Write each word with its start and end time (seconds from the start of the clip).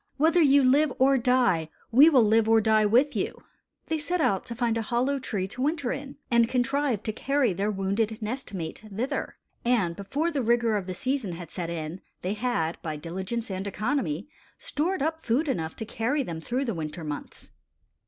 Whether 0.17 0.41
you 0.41 0.63
live 0.63 0.91
or 0.97 1.19
die, 1.19 1.69
we 1.91 2.09
will 2.09 2.23
live 2.23 2.49
or 2.49 2.59
die 2.59 2.87
with 2.87 3.15
you." 3.15 3.43
They 3.85 3.99
sought 3.99 4.19
out 4.19 4.49
a 4.49 4.81
hollow 4.81 5.19
tree 5.19 5.47
to 5.49 5.61
winter 5.61 5.91
in, 5.91 6.17
and 6.31 6.49
contrived 6.49 7.03
to 7.03 7.13
carry 7.13 7.53
their 7.53 7.69
wounded 7.69 8.19
nest 8.19 8.51
mate 8.55 8.83
thither; 8.91 9.37
and 9.63 9.95
before 9.95 10.31
the 10.31 10.41
rigor 10.41 10.75
of 10.75 10.87
the 10.87 10.95
season 10.95 11.33
had 11.33 11.51
set 11.51 11.69
in, 11.69 12.01
they 12.23 12.33
had, 12.33 12.81
by 12.81 12.95
diligence 12.95 13.51
and 13.51 13.67
economy, 13.67 14.27
stored 14.57 15.03
up 15.03 15.21
food 15.21 15.47
enough 15.47 15.75
to 15.75 15.85
carry 15.85 16.23
them 16.23 16.41
through 16.41 16.65
the 16.65 16.73
winter 16.73 17.03
months. 17.03 17.51